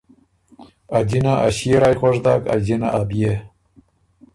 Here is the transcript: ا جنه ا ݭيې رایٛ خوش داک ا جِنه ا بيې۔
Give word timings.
ا 0.97 0.99
جنه 1.09 1.33
ا 1.45 1.47
ݭيې 1.57 1.75
رایٛ 1.81 1.97
خوش 1.99 2.15
داک 2.25 2.41
ا 2.53 2.55
جِنه 2.65 2.87
ا 2.99 3.01
بيې۔ 3.09 3.33